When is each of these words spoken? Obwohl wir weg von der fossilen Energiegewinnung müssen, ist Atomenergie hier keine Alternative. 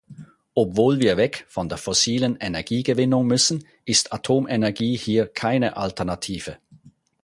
Obwohl 0.55 0.99
wir 0.99 1.15
weg 1.15 1.45
von 1.47 1.69
der 1.69 1.77
fossilen 1.77 2.35
Energiegewinnung 2.37 3.27
müssen, 3.27 3.67
ist 3.85 4.13
Atomenergie 4.13 4.95
hier 4.97 5.27
keine 5.27 5.77
Alternative. 5.77 6.57